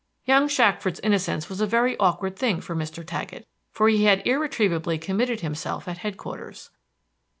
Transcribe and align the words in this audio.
Young 0.25 0.47
Shackford's 0.47 0.99
innocence 1.01 1.47
was 1.47 1.61
a 1.61 1.67
very 1.67 1.95
awkward 1.97 2.35
thing 2.35 2.59
for 2.59 2.75
Mr. 2.75 3.05
Taggett, 3.05 3.45
for 3.69 3.87
he 3.87 4.05
had 4.05 4.25
irretrievably 4.25 4.97
committed 4.97 5.41
himself 5.41 5.87
at 5.87 5.99
head 5.99 6.17
quarters. 6.17 6.71